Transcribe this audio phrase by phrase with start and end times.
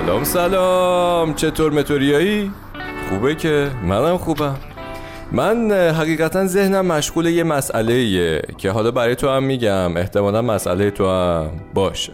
[0.00, 1.34] سلام سلام.
[1.34, 2.50] چطور متوریایی؟
[3.08, 4.56] خوبه که؟ منم خوبم.
[5.32, 9.96] من حقیقتا ذهنم مشغول یه مسئله که حالا برای تو هم میگم.
[9.96, 12.12] احتمالا مسئله تو هم باشه.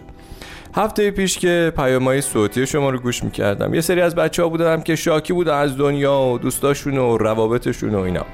[0.75, 4.81] هفته پیش که پیامهای صوتی شما رو گوش می‌کردم یه سری از بچه ها بودن
[4.81, 8.25] که شاکی بودن از دنیا و دوستاشون و روابطشون و اینا.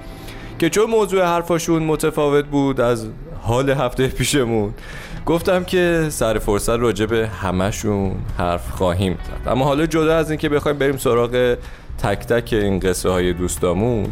[0.58, 3.06] که چون موضوع حرفاشون متفاوت بود از
[3.42, 4.74] حال هفته پیشمون
[5.26, 9.48] گفتم که سر فرصت راجع به همشون حرف خواهیم زد.
[9.48, 11.56] اما حالا جدا از اینکه بخوایم بریم سراغ
[12.02, 14.06] تک تک این قصه های دوستامون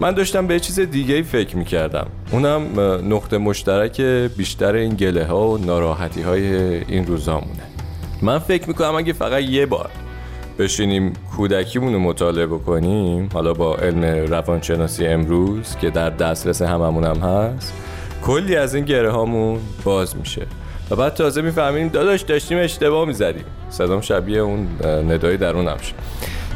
[0.00, 2.06] من داشتم به چیز دیگه ای فکر می‌کردم.
[2.32, 2.80] اونم
[3.14, 4.00] نقطه مشترک
[4.36, 6.56] بیشتر این گله ها و ناراحتی های
[6.88, 7.62] این روزامونه.
[8.22, 9.90] من فکر می‌کنم اگه فقط یه بار
[10.58, 17.16] بشینیم کودکیمون رو مطالعه بکنیم حالا با علم روانشناسی امروز که در دسترس هممون هم
[17.16, 17.72] هست
[18.26, 20.46] کلی از این گره هامون باز میشه.
[20.90, 23.44] و بعد تازه می‌فهمیم داداش داشتیم اشتباه می‌زدیم.
[23.70, 25.94] صدام شبیه اون ندای درونم شد.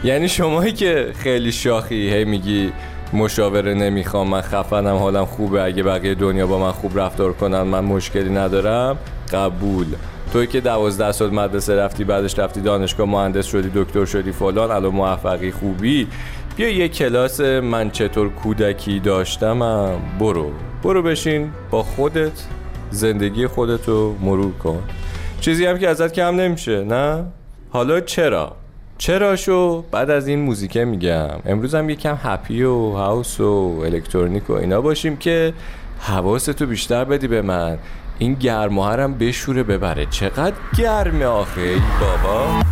[0.04, 2.72] یعنی شمایی که خیلی شاخی هی میگی
[3.12, 7.84] مشاوره نمی‌خوام من خفنم حالم خوبه اگه بقیه دنیا با من خوب رفتار کنن من
[7.84, 8.98] مشکلی ندارم
[9.32, 9.86] قبول.
[10.32, 14.92] توی که دوازده سال مدرسه رفتی بعدش رفتی دانشگاه مهندس شدی دکتر شدی فلان الان
[14.92, 16.06] موفقی خوبی.
[16.60, 19.58] بیا یه کلاس من چطور کودکی داشتم
[20.18, 20.52] برو.
[20.82, 21.50] برو بشین.
[21.70, 22.32] با خودت.
[22.90, 24.82] زندگی خودتو مرور کن.
[25.40, 27.24] چیزی هم که ازت کم نمیشه نه؟
[27.70, 28.56] حالا چرا؟
[28.98, 31.30] چرا شو بعد از این موزیکه میگم.
[31.46, 35.54] امروز هم یکم هپی و هاوس و الکترونیک و اینا باشیم که
[36.00, 37.78] حواستو بیشتر بدی به من.
[38.18, 40.06] این گرماهرم بشوره ببره.
[40.06, 42.62] چقدر گرمه آخه ای بابا.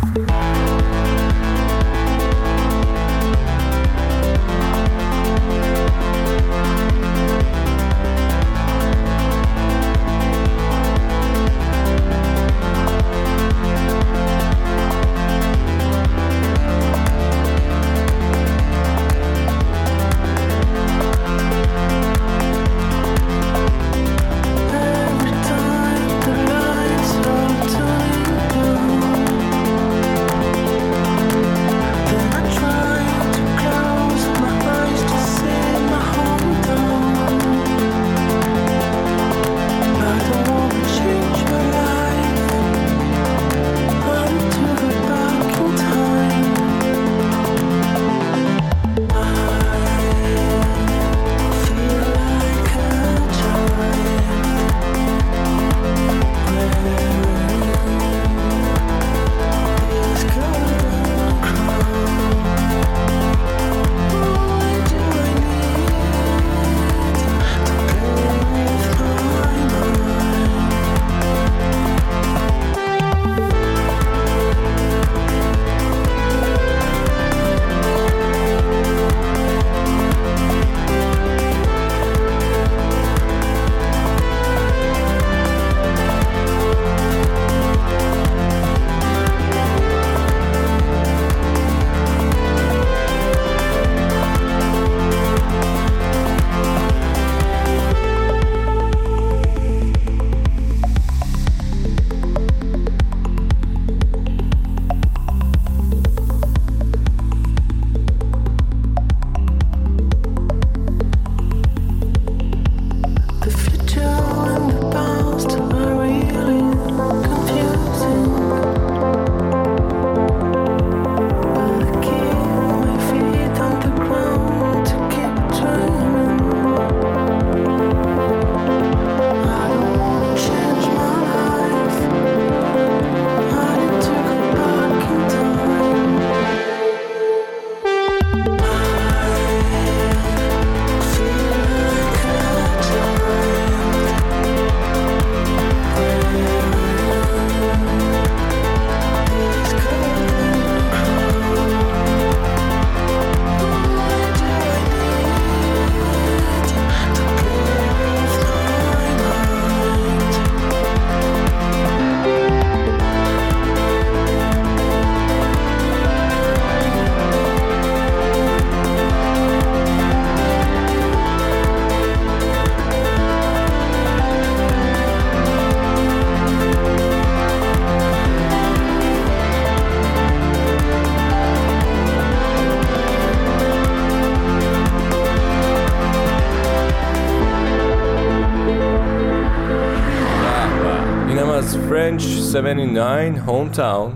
[192.55, 194.11] 79 هوم تاون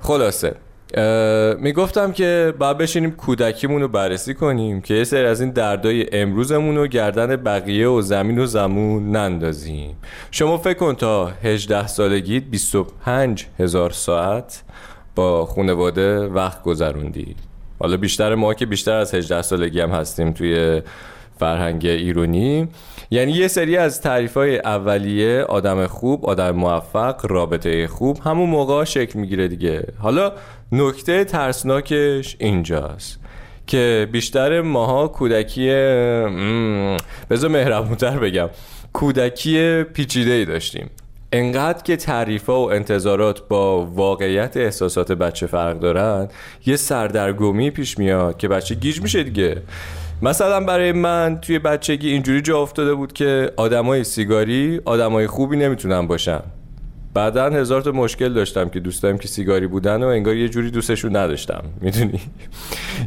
[0.00, 0.54] خلاصه
[1.60, 6.76] می‌گفتم که باید بشینیم کودکیمون رو بررسی کنیم که یه سری از این دردای امروزمون
[6.76, 9.96] رو گردن بقیه و زمین و زمون نندازیم.
[10.30, 14.62] شما فکر کن تا 18 سالگیت 25 هزار ساعت
[15.14, 17.36] با خانواده وقت گذروندی.
[17.78, 20.82] حالا بیشتر ما که بیشتر از 18 سالگی هم هستیم توی
[21.38, 22.68] فرهنگ ایرونی.
[23.10, 28.84] یعنی یه سری از تعریف های اولیه آدم خوب آدم موفق رابطه خوب همون موقع
[28.84, 29.84] شکل می‌گیره دیگه.
[29.98, 30.32] حالا
[30.72, 33.20] نکته ترسناکش اینجاست
[33.66, 35.68] که بیشتر ماها کودکی
[37.30, 38.50] بذار مهربونتر بگم
[38.92, 40.90] کودکی پیچیده ای داشتیم.
[41.32, 46.28] انقدر که تعریف و انتظارات با واقعیت احساسات بچه فرق دارن
[46.66, 49.62] یه سردرگمی پیش میاد که بچه گیج میشه دیگه.
[50.22, 56.06] مثلا برای من توی بچگی اینجوری جا افتاده بود که آدمای سیگاری آدمای خوبی نمی‌تونن
[56.06, 56.40] باشن.
[57.14, 61.16] بعدا هزار تا مشکل داشتم که دوستایم که سیگاری بودن و انگار یه جوری دوستشون
[61.16, 61.64] نداشتم.
[61.80, 62.20] می‌دونی؟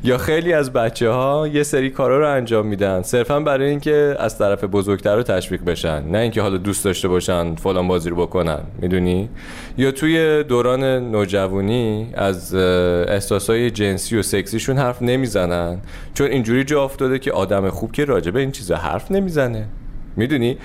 [0.04, 3.02] یا خیلی از بچه ها یه سری کارا رو انجام میدن.
[3.02, 6.04] صرفا برای اینکه از طرف بزرگتر رو تشویق بشن.
[6.12, 8.60] نه اینکه حالا دوست داشته باشن فلان بازی رو بکنن.
[8.82, 9.30] می‌دونی؟
[9.78, 15.82] یا توی دوران نوجوانی از احساسای جنسی و سکسیشون حرف نمی‌زنن.
[16.14, 19.66] چون اینجوری جا افتاده که آدم خوب که راجبه این چیزا حرف نمی‌زنه.
[20.16, 20.58] می‌دونی؟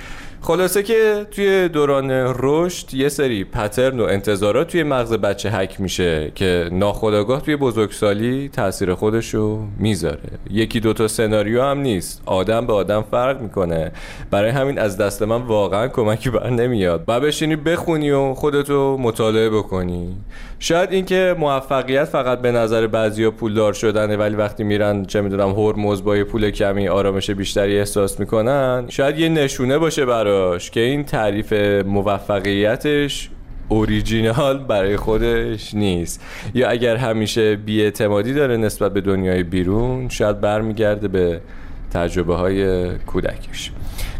[0.44, 6.32] خلاصه که توی دوران رشد یه سری پترن و انتظارات توی مغز بچه حک میشه
[6.34, 10.18] که ناخداگاه توی بزرگسالی تاثیر خودشو می‌ذاره.
[10.50, 12.22] یکی دوتا سناریو هم نیست.
[12.26, 13.92] آدم به آدم فرق می‌کنه.
[14.30, 17.04] برای همین از دست من واقعا کمکی بر نمیاد.
[17.08, 20.16] و بشینی بخونی و خودتو مطالعه بکنی.
[20.58, 26.04] شاید اینکه موفقیت فقط به نظر بعضیا پولدار شدنه ولی وقتی میرن چه می‌دونم هرمز
[26.04, 30.04] با پول کمی آرامش بیشتری احساس می‌کنن شاید یه نشونه باشه
[30.34, 31.52] براش که این تعریف
[31.86, 33.30] موفقیتش
[33.68, 36.20] اوریجینال برای خودش نیست.
[36.54, 41.40] یا اگر همیشه بیاعتمادی داره نسبت به دنیای بیرون شاید برمیگرده به
[41.92, 43.70] تجربه های کودکش.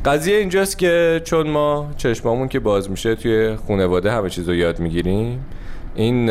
[0.05, 4.81] قضیه اینجاست که چون ما چشمامون که باز میشه توی خانواده همه چیز رو یاد
[4.81, 5.45] می‌گیریم
[5.95, 6.31] این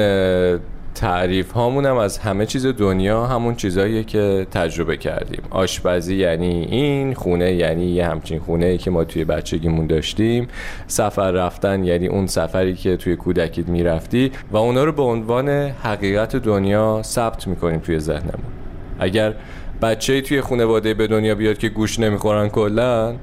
[0.96, 5.42] تعریف هامون هم از همه چیز دنیا همون چیزاییه که تجربه کردیم.
[5.50, 10.48] آشپزی یعنی این خونه یعنی یه همچین خونه ای که ما توی بچگیمون داشتیم.
[10.88, 15.50] سفر رفتن یعنی اون سفری که توی کودکیت می‌رفتی و اونا رو به عنوان
[15.84, 18.52] حقیقت دنیا ثبت می‌کنیم توی ذهنمون.
[19.00, 19.34] اگر
[19.82, 23.16] بچه توی خانواده به دنیا بیاد که گوش نمی‌خورن کلا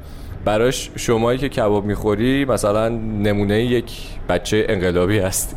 [0.45, 3.93] براش شمایی که کباب می‌خوری مثلا نمونه یک
[4.29, 5.57] بچه انقلابی هستی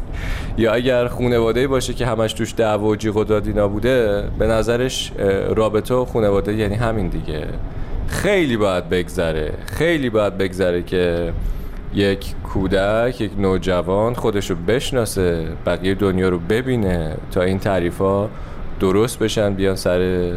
[0.58, 5.12] یا اگر خونواده باشه که همش توش دعوا و جیغ و دادینا بوده به نظرش
[5.56, 7.48] رابطه و خونواده یعنی همین دیگه.
[8.08, 9.54] خیلی باید بگذره.
[9.66, 11.34] خیلی باید بگذره که
[11.94, 18.30] یک کودک یک نوجوان خودشو بشناسه بقیه دنیا رو ببینه تا این تعریف ها
[18.80, 20.32] درست بشن بیان سر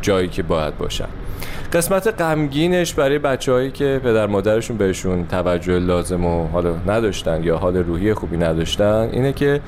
[0.00, 1.08] جایی که باید باشن.
[1.72, 7.76] قسمت غمگینش برای بچههایی که پدر مادرشون بهشون توجه لازم و حالا نداشتن یا حال
[7.76, 9.60] روحی خوبی نداشتن اینه که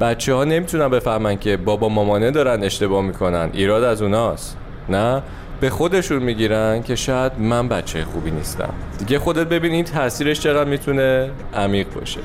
[0.00, 3.50] بچه ها نمی‌تونن بفهمن که بابا مامانه دارن اشتباه می‌کنن.
[3.52, 4.56] ایراد از اوناست.
[4.88, 5.22] نه؟
[5.60, 8.74] به خودشون می‌گیرن که شاید من بچه خوبی نیستم.
[8.98, 12.20] دیگه خودت ببین این تاثیرش چقدر می‌تونه عمیق باشه.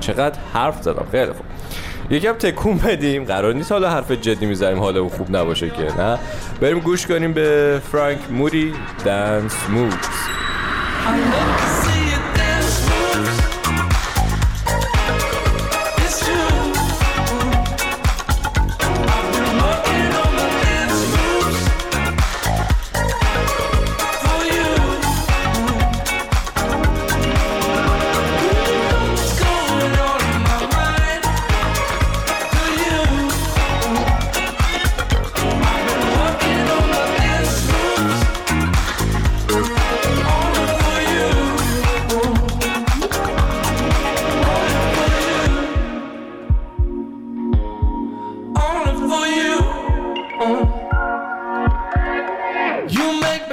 [0.00, 1.06] چقدر حرف زدم.
[1.12, 1.46] خیلی خوب.
[2.10, 3.24] یکم تکون بدیم.
[3.24, 4.78] قرار نیست حالا حرف جدی می‌زنیم.
[4.78, 6.18] حالا اون خوب نباشه که نه؟
[6.60, 8.74] بریم گوش کنیم به فرانک موری.
[9.04, 9.92] دنس مووز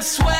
[0.06, 0.35] sweat.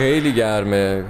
[0.00, 1.04] خیلی گرمه.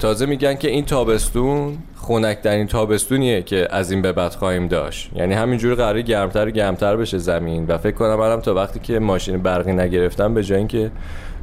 [0.00, 4.68] تازه میگن که این تابستون خونک در این تابستونیه که از این به بعد خواهیم
[4.68, 5.10] داشت.
[5.14, 7.66] یعنی همینجور قراره گرمتر گرمتر بشه زمین.
[7.66, 10.90] و فکر کنم الان تا وقتی که ماشین برقی نگرفتم به جای اینکه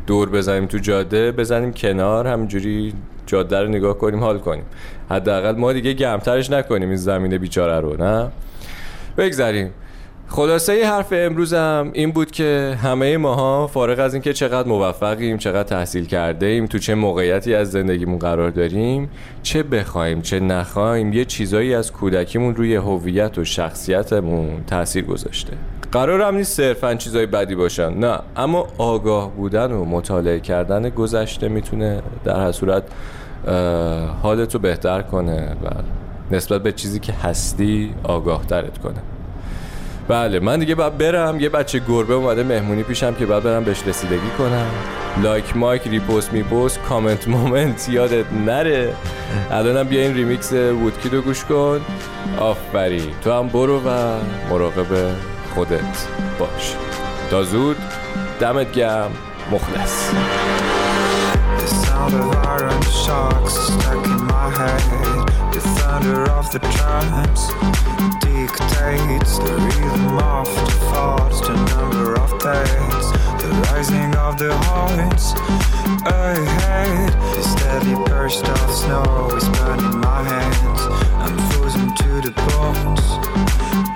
[0.07, 2.93] دور بزنیم تو جاده بزنیم کنار همینجوری
[3.25, 4.65] جاده رو نگاه کنیم حال کنیم.
[5.09, 8.31] حداقل ما دیگه گرمترش نکنیم این زمین بیچاره رو نه؟
[9.17, 9.73] بگذاریم
[10.27, 16.05] خلاصه حرف امروزم این بود که همه ماها فارغ از اینکه چقدر موفقیم چقدر تحصیل
[16.05, 19.09] کرده ایم تو چه موقعیتی از زندگیمون قرار داریم
[19.43, 25.53] چه بخوایم چه نخوایم یه چیزایی از کودکیمون روی هویت و شخصیتمون تاثیر گذاشته.
[25.91, 28.19] قرار هم نیست صرفا چیزای بدی باشن نه.
[28.35, 32.83] اما آگاه بودن و مطالعه کردن گذشته می‌تونه در هر صورت
[34.23, 35.69] حالتو بهتر کنه و
[36.35, 39.01] نسبت به چیزی که هستی آگاه ترت کنه.
[40.07, 41.39] بله من دیگه باید برم.
[41.39, 44.67] یه بچه گربه اومده مهمونی پیشم که باید برم بهش رسیدگی کنم.
[45.23, 48.93] like مایک repost میپوست کامنت مومنت یادت نره.
[49.51, 51.81] الانم بیا این remix Woodkid رو گوش کن.
[52.39, 53.11] آفرین.
[53.23, 54.19] تو هم برو و
[54.49, 55.15] مراقب
[55.55, 56.07] خودت
[56.39, 56.75] باش.
[57.31, 57.77] تا زود
[58.39, 59.11] دمت گرم.
[59.51, 60.11] مخلص.
[68.57, 73.05] Dictates the rhythm of the thoughts, the number of days,
[73.41, 75.33] the rising of the hearts.
[76.05, 80.81] Ahead, a steady burst of snow is burning my hands.
[81.23, 83.05] I'm frozen to the bones.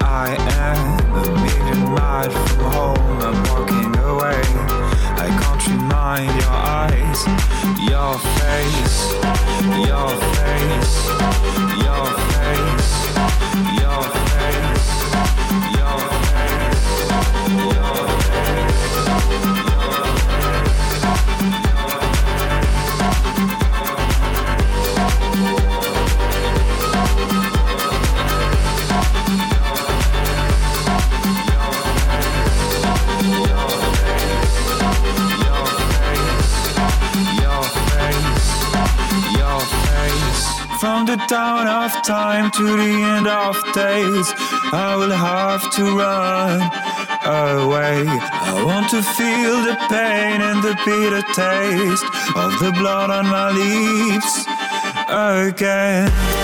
[0.01, 0.35] I
[0.67, 3.19] am a million miles from home.
[3.21, 4.41] I'm walking away.
[5.23, 7.19] I can't remind your eyes,
[7.89, 9.28] your face,
[41.09, 44.27] the dawn of time to the end of days,
[44.71, 46.61] I will have to run
[47.25, 48.05] away.
[48.05, 53.49] I want to feel the pain and the bitter taste of the blood on my
[53.49, 54.45] lips
[55.09, 56.38] again.